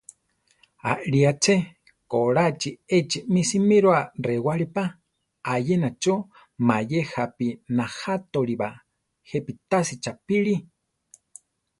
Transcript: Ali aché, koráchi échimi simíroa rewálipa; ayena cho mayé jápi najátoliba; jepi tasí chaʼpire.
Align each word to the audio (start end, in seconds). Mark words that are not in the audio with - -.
Ali 0.91 1.19
aché, 1.31 1.55
koráchi 2.11 2.69
échimi 2.97 3.41
simíroa 3.49 4.01
rewálipa; 4.25 4.83
ayena 5.53 5.89
cho 6.01 6.15
mayé 6.67 6.99
jápi 7.11 7.47
najátoliba; 7.77 8.67
jepi 9.29 9.51
tasí 9.69 9.95
chaʼpire. 10.03 10.55